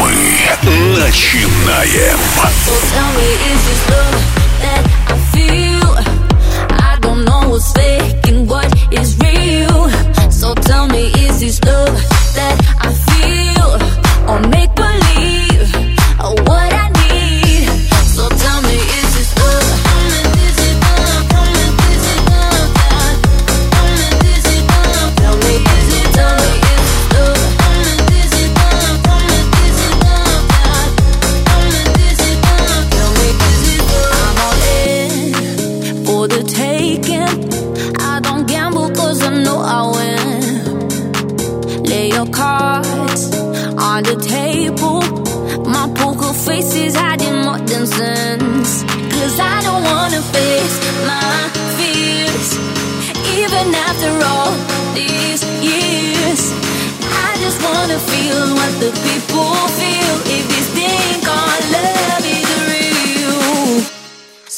[0.00, 0.12] Мы
[0.98, 2.18] начинаем.
[2.64, 4.16] So tell me, is this love
[4.62, 5.88] that I feel?
[6.70, 9.90] I don't know what's fake and what is real.
[10.30, 11.96] So tell me, is this love
[12.34, 13.78] that I feel?
[14.28, 14.73] Or make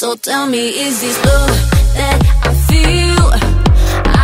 [0.06, 1.50] So tell me, is this love
[1.98, 3.26] that I feel?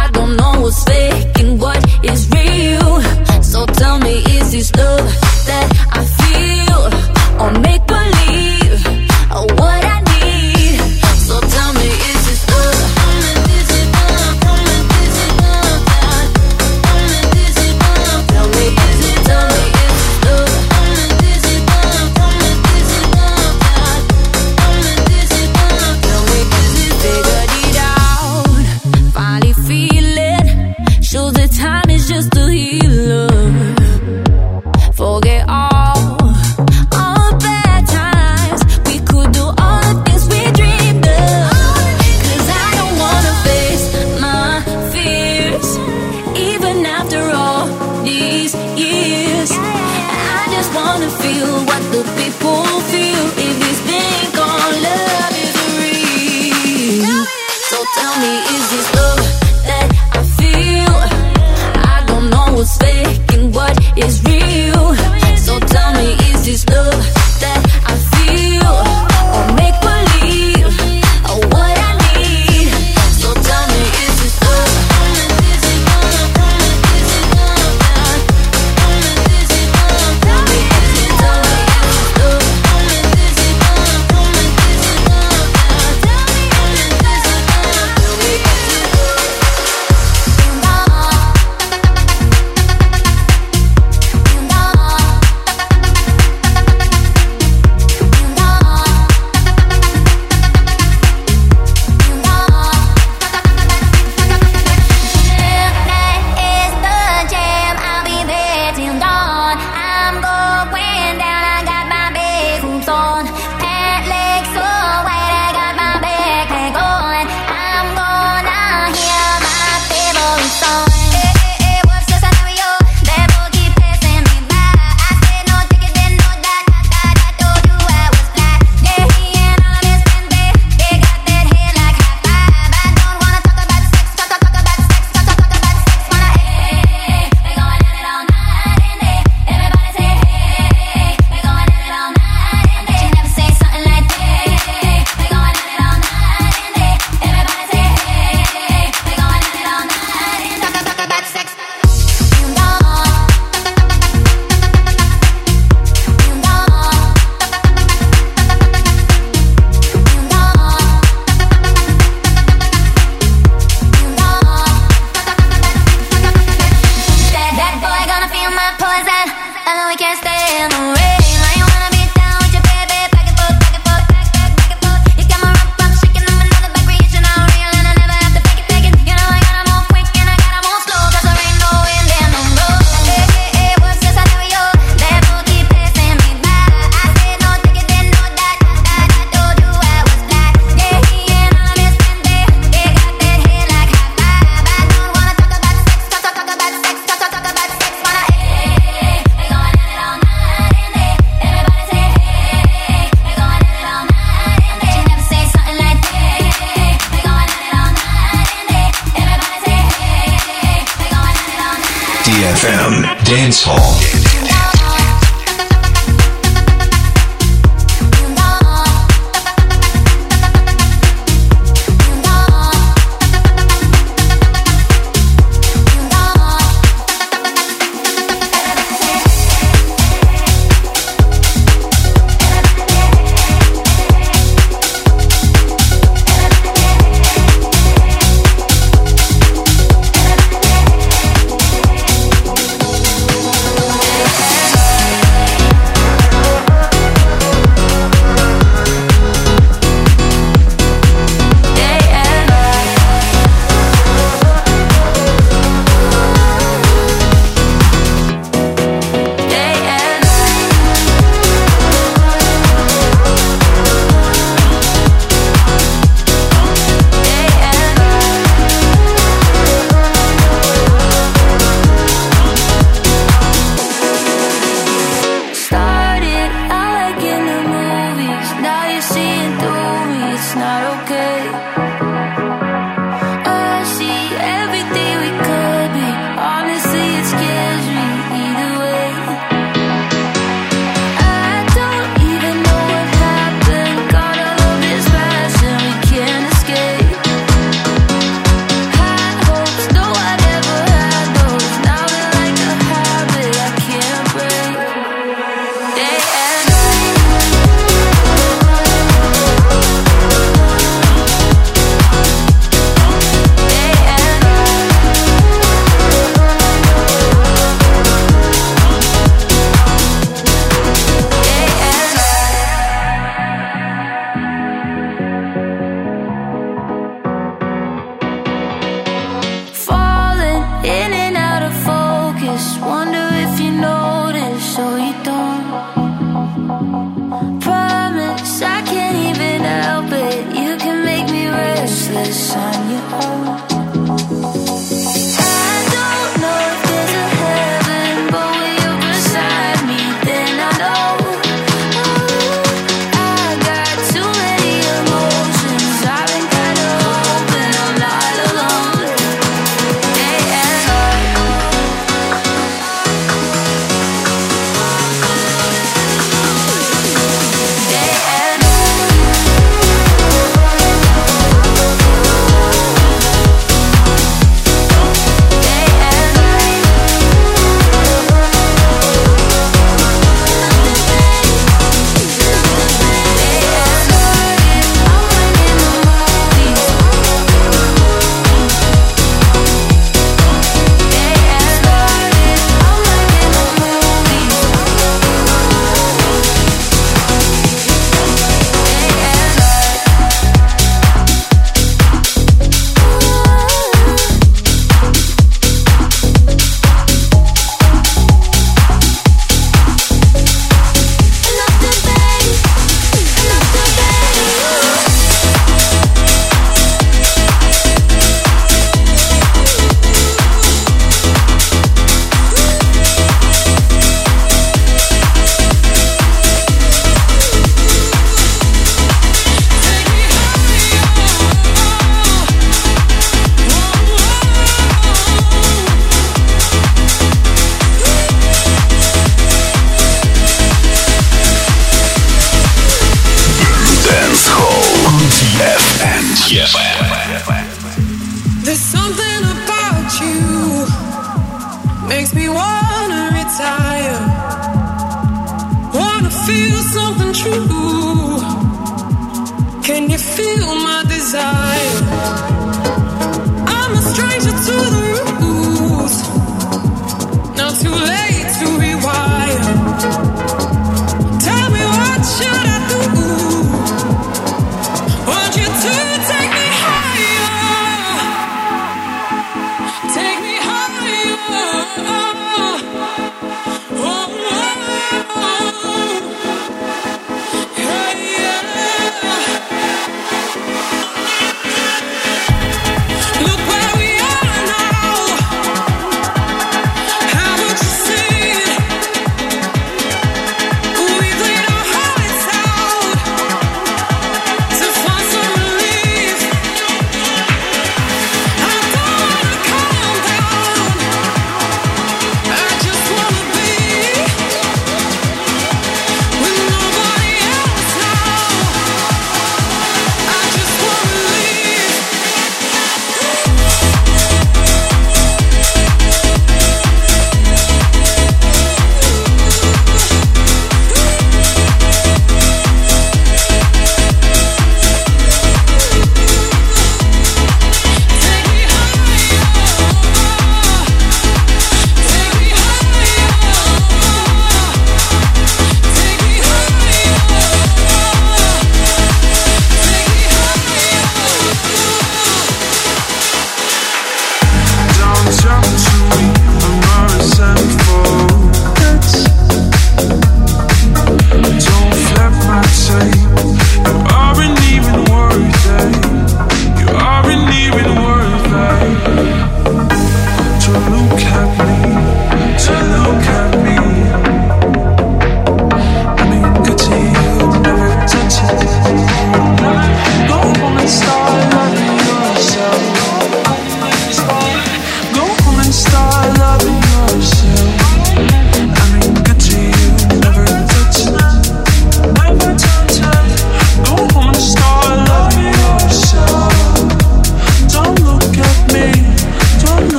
[0.00, 3.02] I don't know what's fake and what is real.
[3.42, 5.04] So tell me, is this love
[5.48, 5.81] that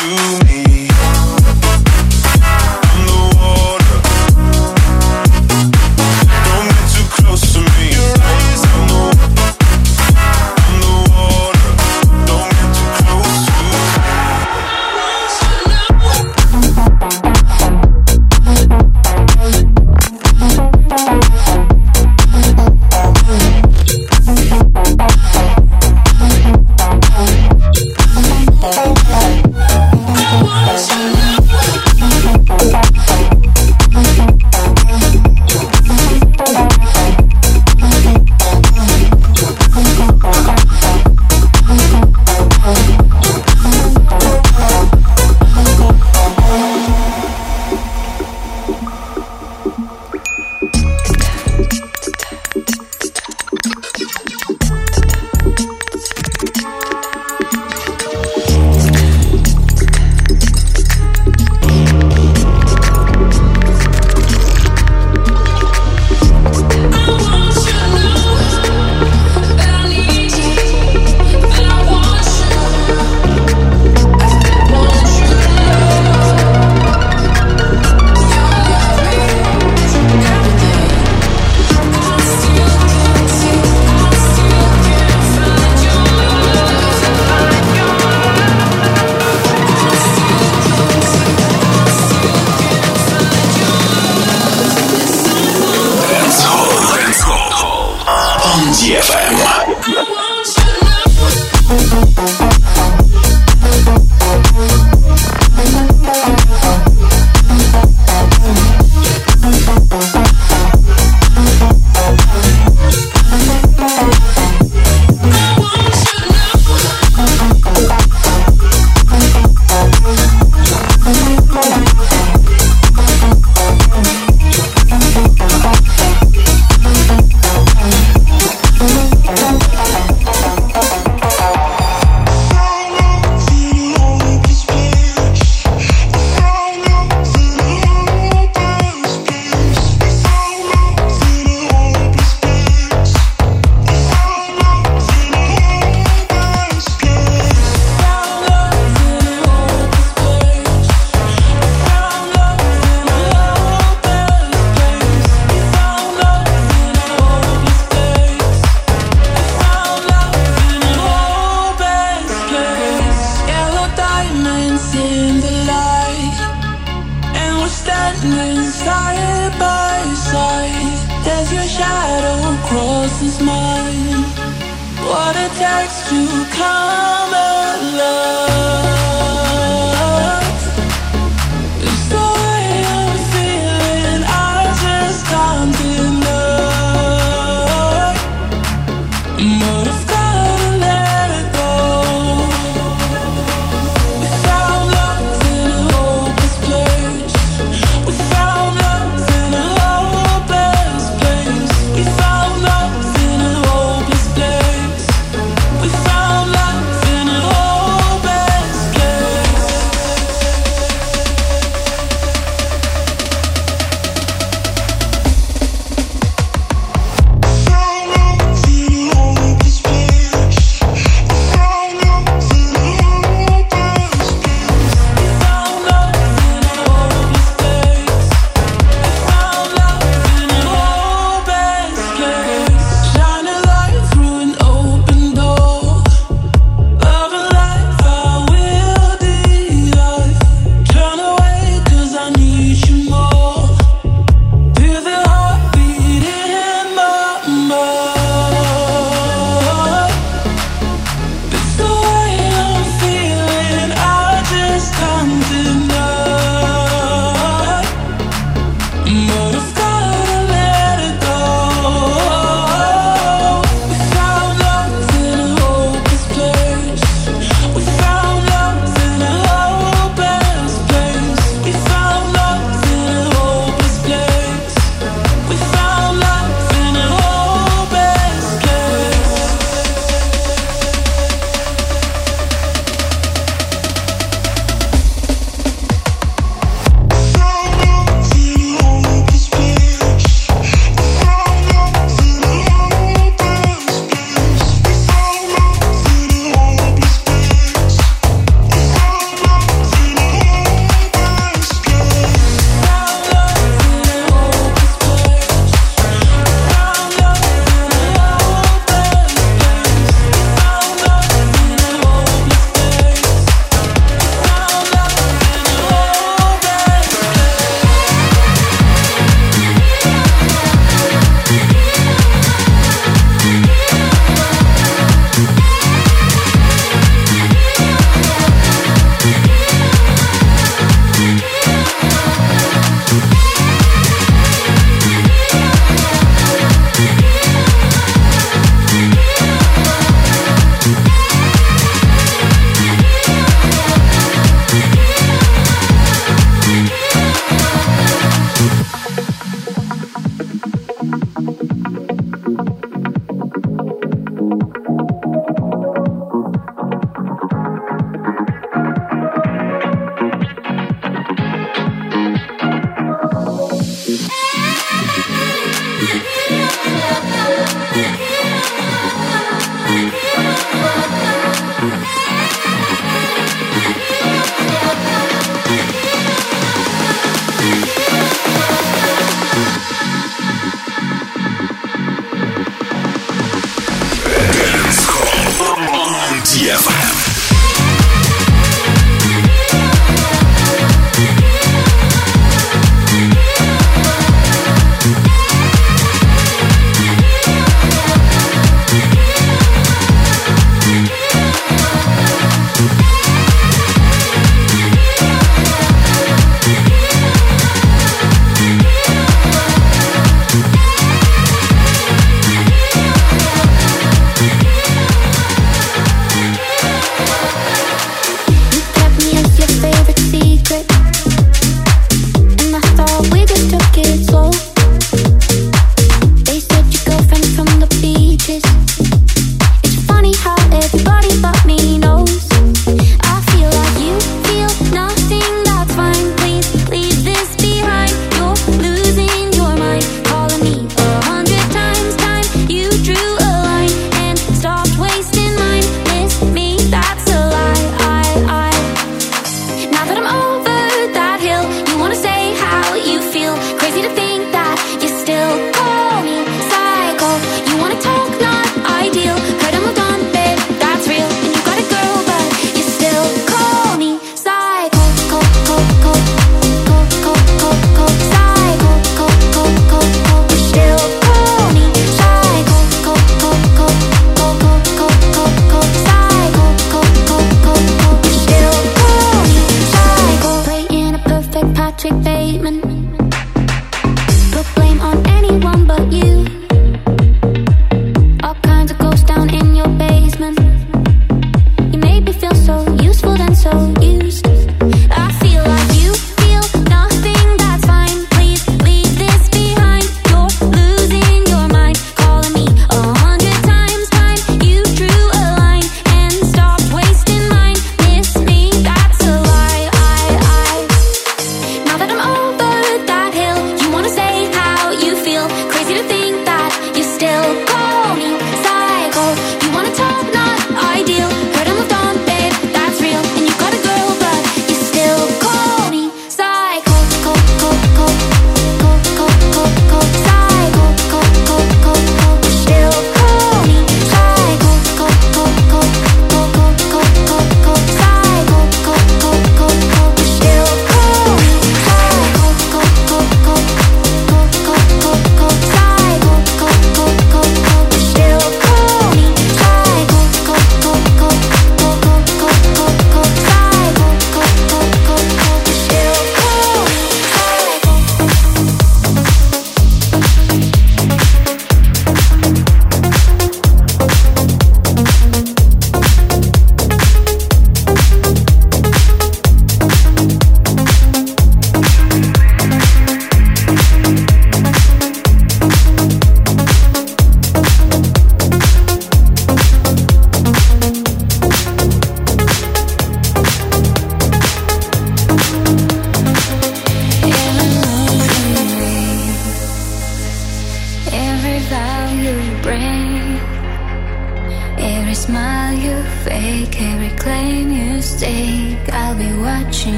[0.00, 1.39] to me.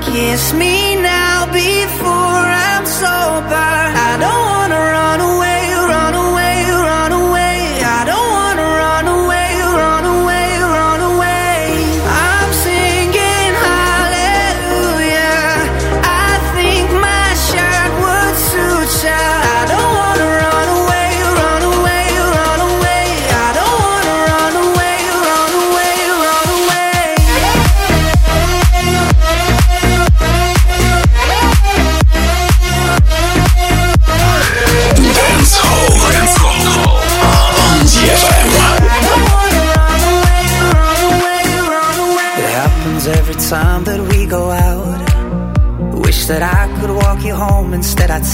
[0.00, 0.89] kiss me.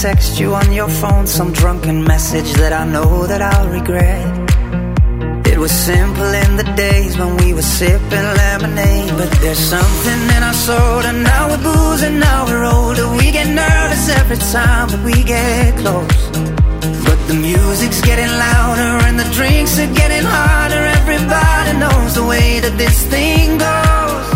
[0.01, 4.25] text you on your phone some drunken message that I know that I'll regret.
[5.47, 9.09] It was simple in the days when we were sipping lemonade.
[9.17, 13.07] But there's something in our soul, and now we're boozing, now we're older.
[13.17, 16.21] We get nervous every time that we get close.
[17.07, 20.83] But the music's getting louder, and the drinks are getting harder.
[21.01, 24.27] Everybody knows the way that this thing goes.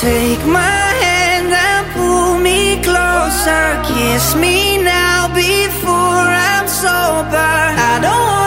[0.00, 0.89] Take my
[3.30, 7.36] closer, kiss me now before I'm sober.
[7.36, 8.39] I don't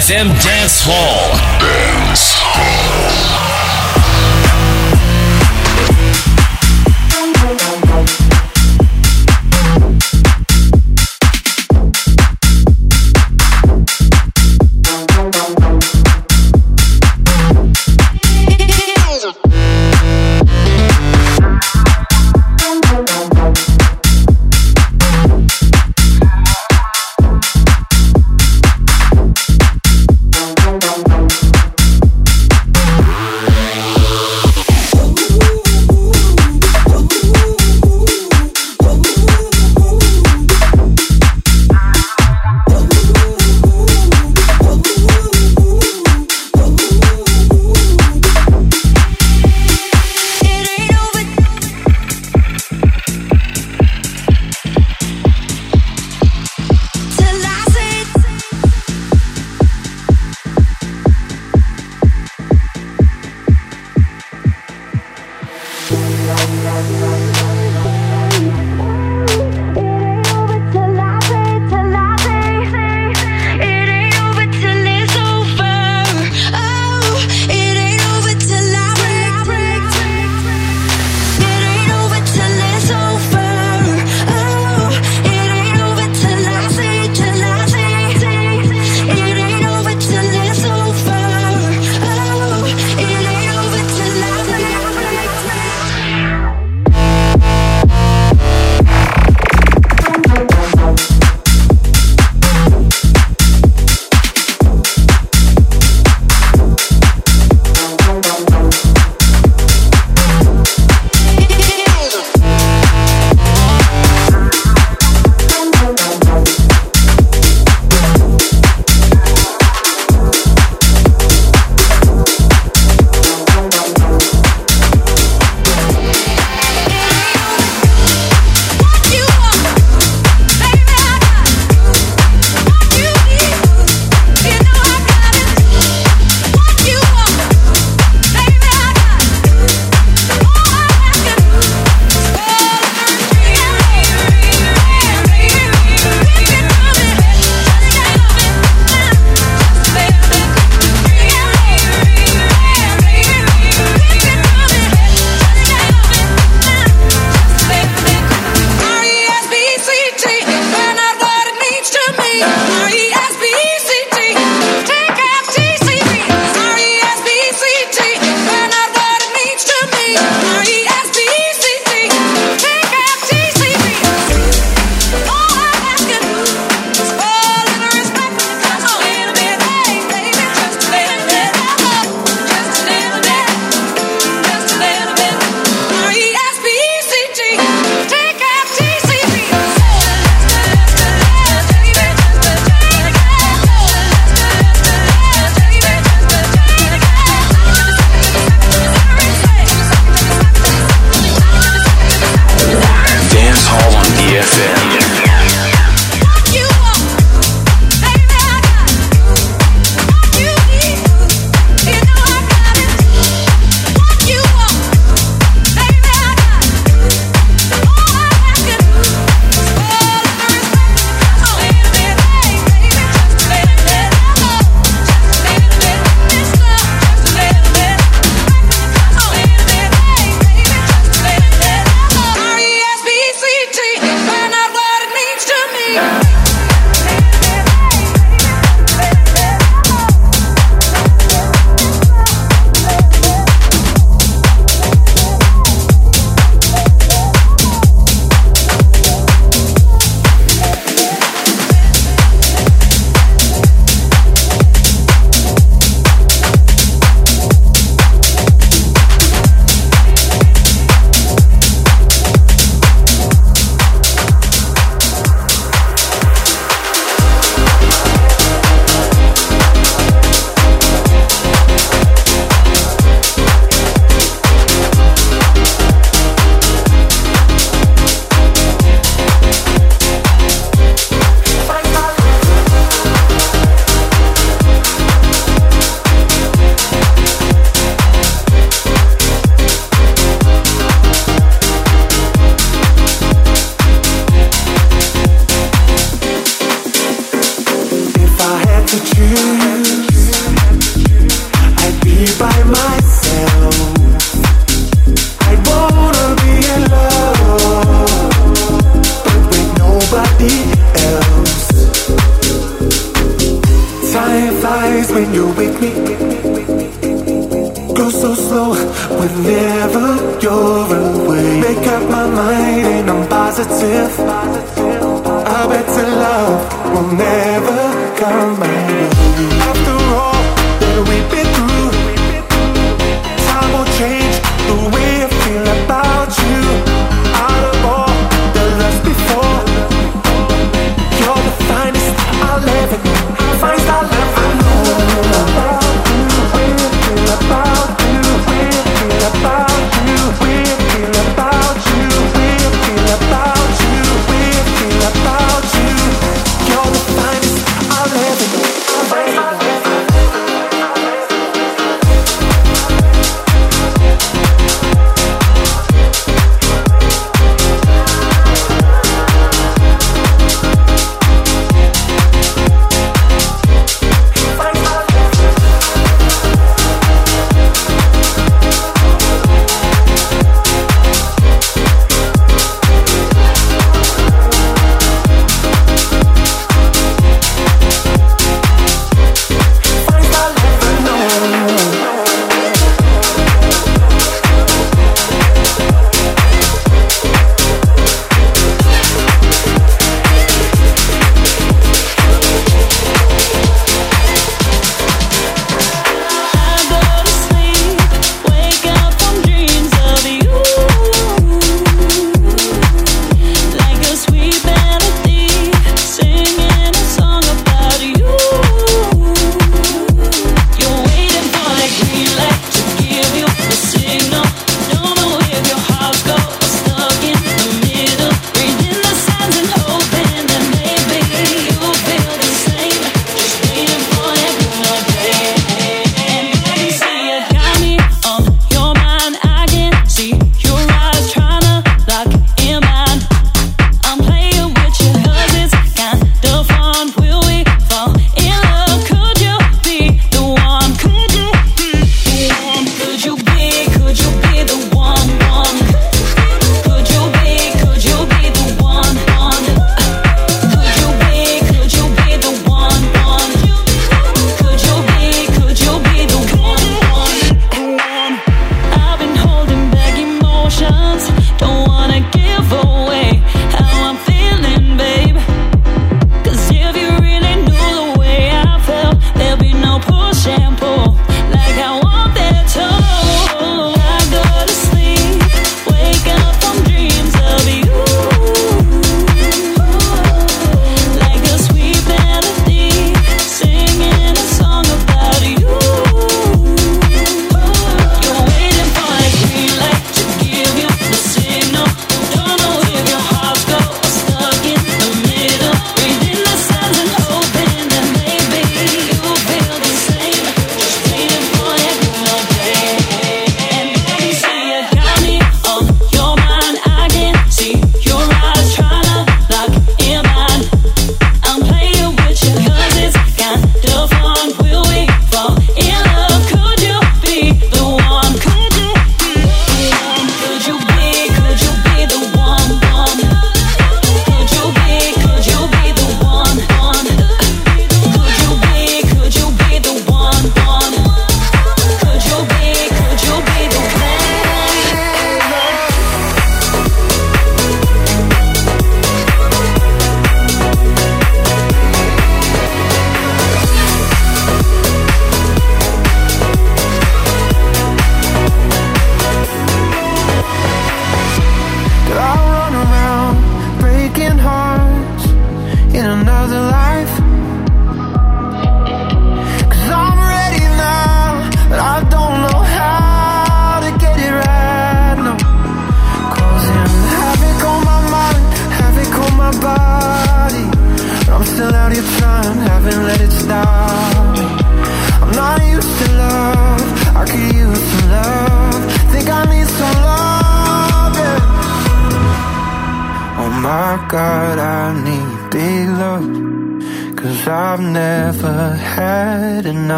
[0.00, 0.59] FM dead.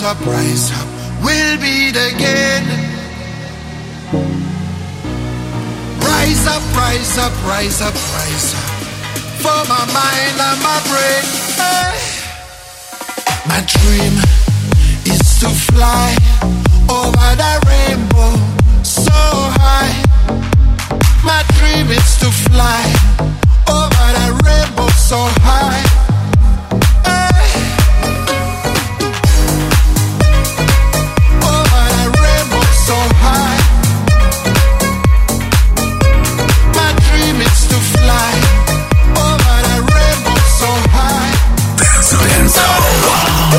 [0.00, 0.88] rise up, rise up,
[1.22, 2.64] we'll beat again.
[6.00, 8.70] Rise up, rise up, rise up, rise up,
[9.42, 11.24] for my mind and my brain.
[11.60, 12.00] Hey.
[13.46, 14.14] My dream
[15.04, 16.16] is to fly
[16.88, 18.32] over the rainbow
[18.82, 19.92] so high.
[21.22, 22.84] My dream is to fly
[23.68, 25.99] over the rainbow so high.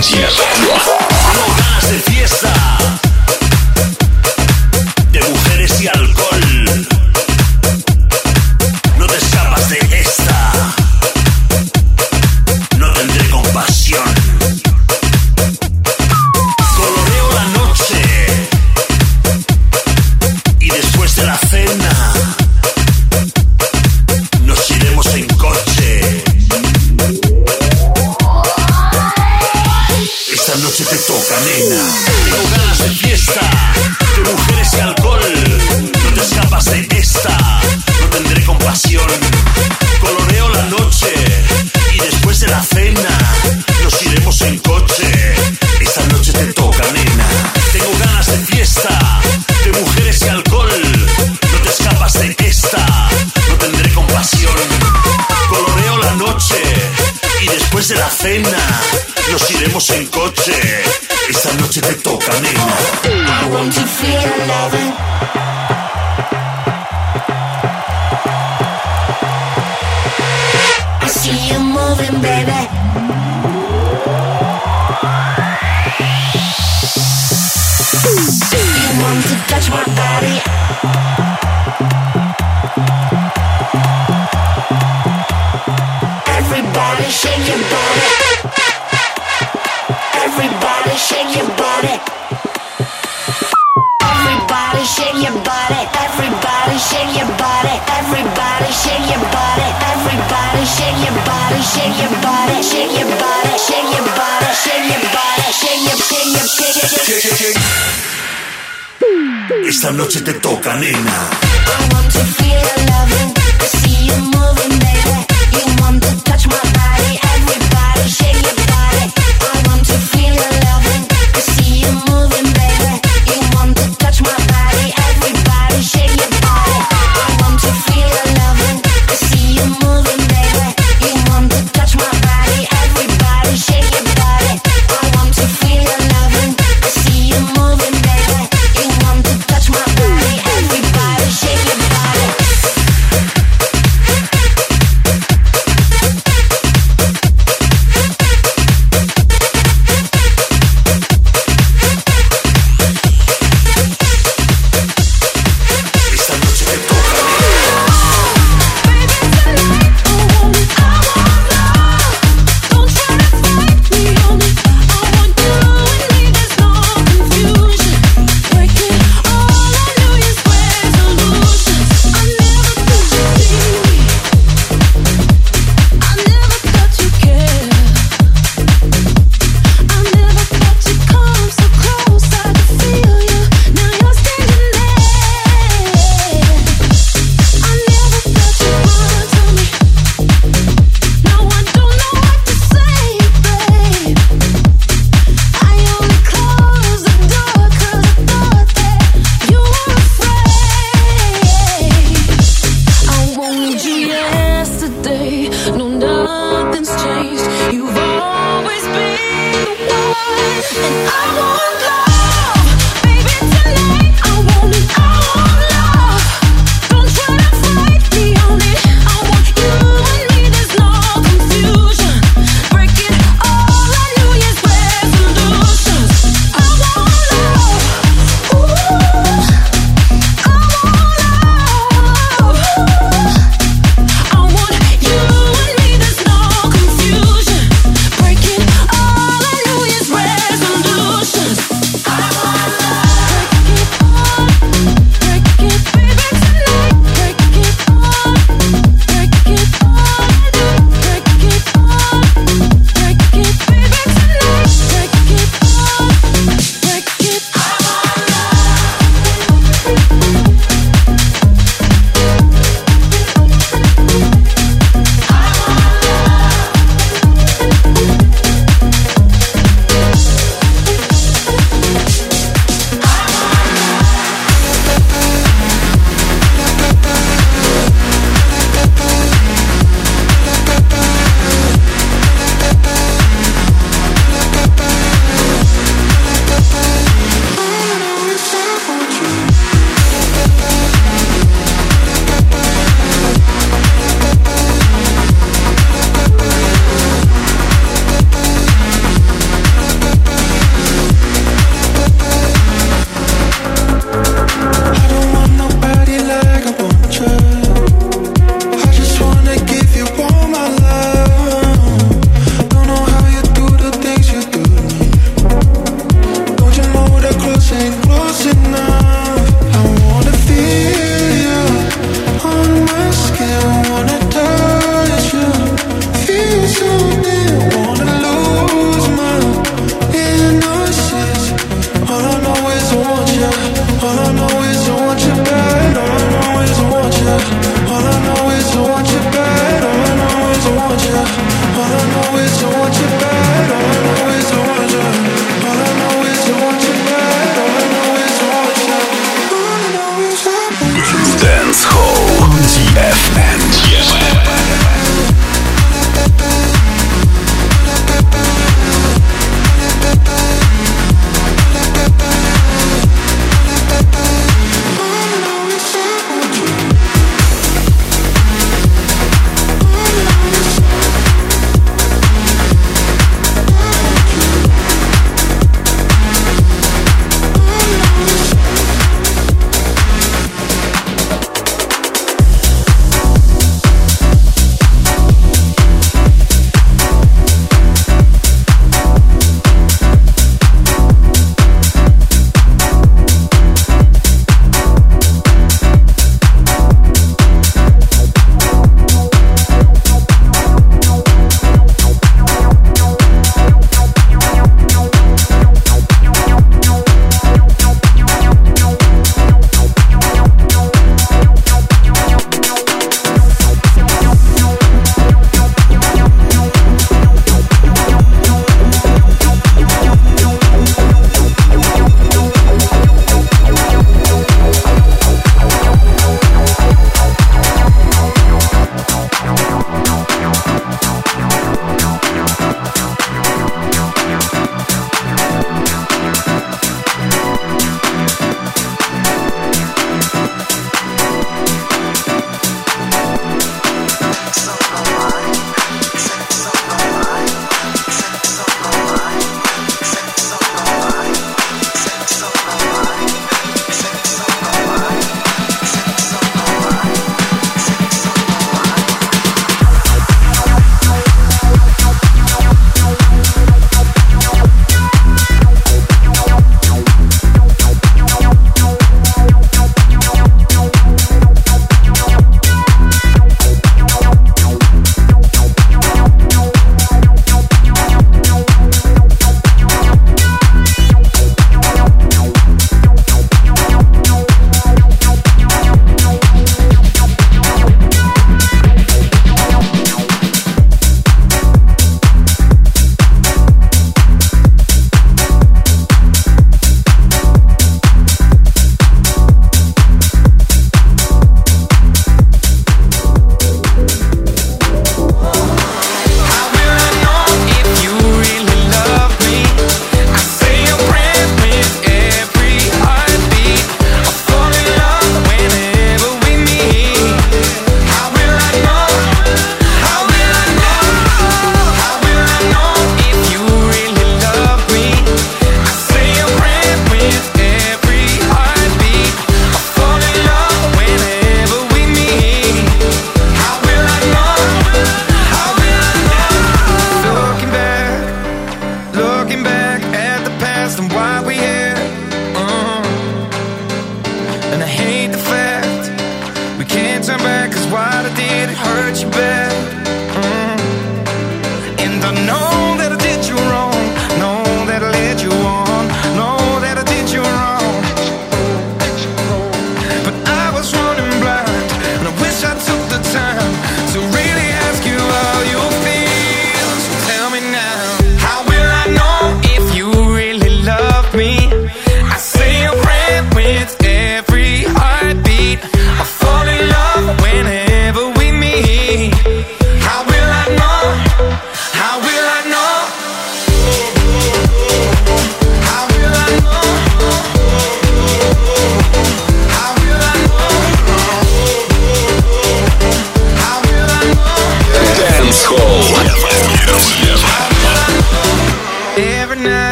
[0.00, 1.07] 皆寒暖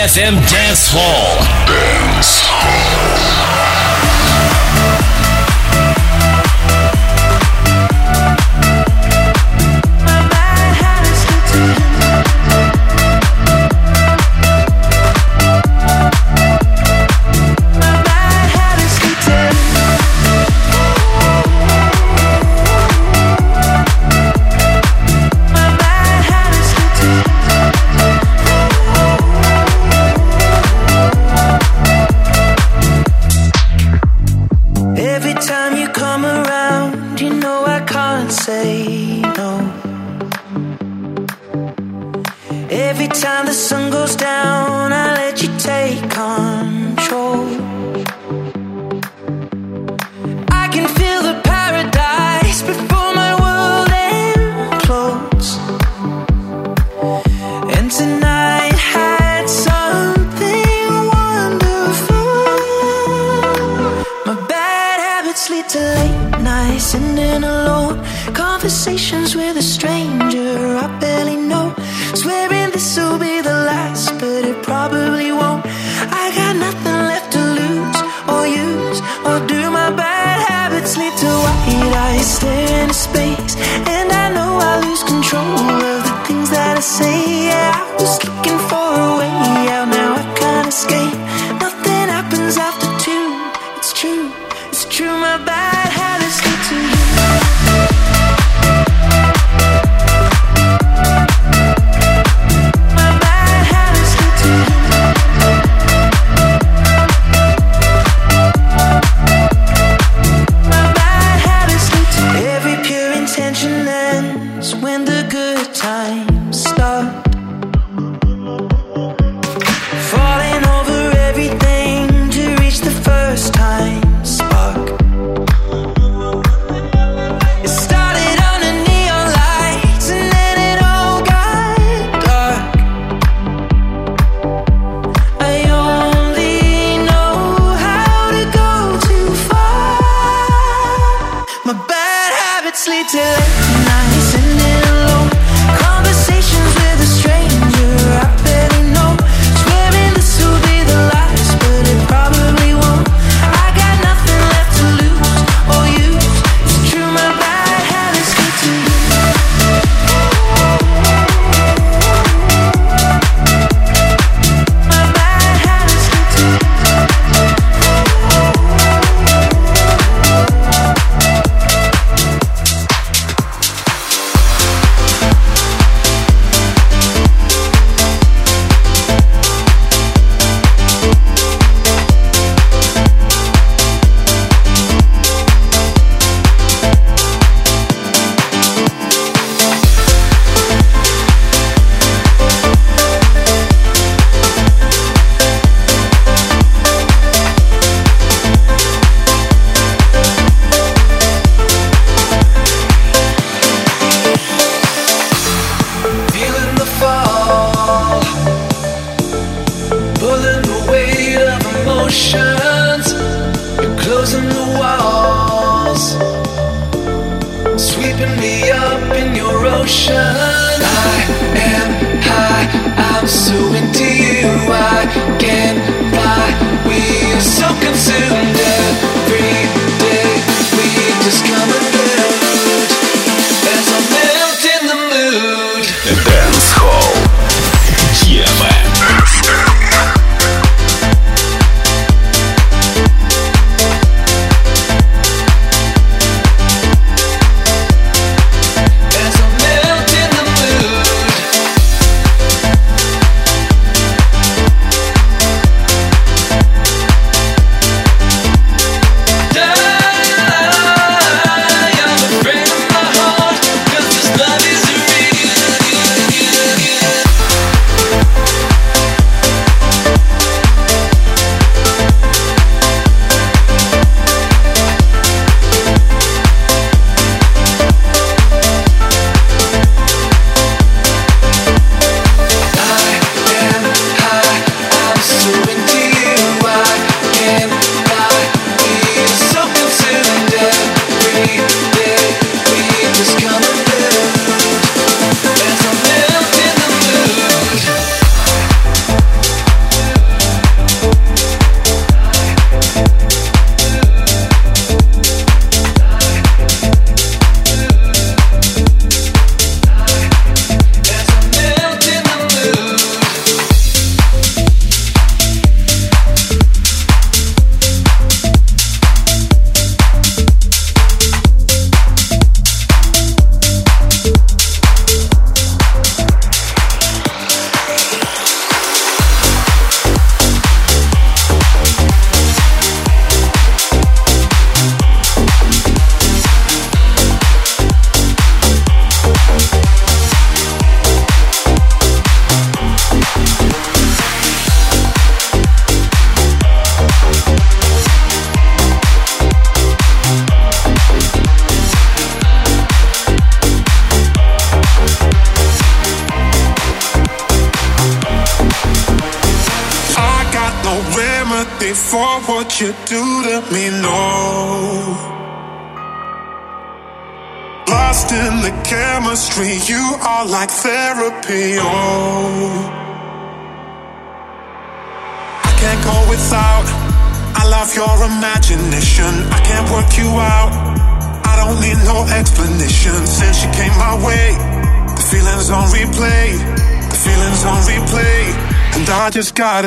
[0.00, 1.29] DFM Dance Hall.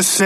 [0.04, 0.22] Just